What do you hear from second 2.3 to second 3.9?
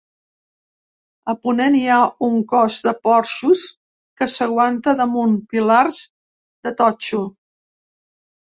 cos de porxos,